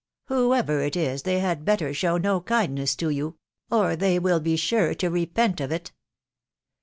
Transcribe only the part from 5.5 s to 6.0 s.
of it."